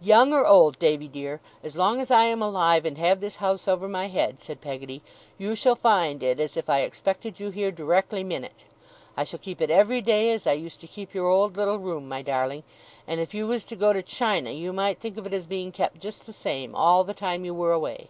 [0.00, 3.68] 'Young or old, Davy dear, as long as I am alive and have this house
[3.68, 5.00] over my head,' said Peggotty,
[5.38, 8.64] 'you shall find it as if I expected you here directly minute.
[9.16, 12.08] I shall keep it every day, as I used to keep your old little room,
[12.08, 12.64] my darling;
[13.06, 15.70] and if you was to go to China, you might think of it as being
[15.70, 18.08] kept just the same, all the time you were away.